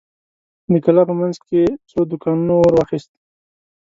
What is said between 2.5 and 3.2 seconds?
اور واخيست.